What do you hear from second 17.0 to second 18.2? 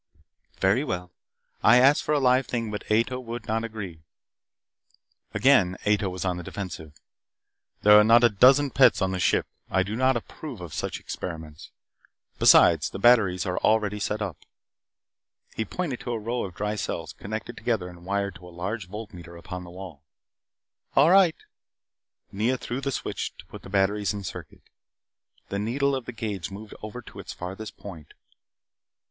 connected together and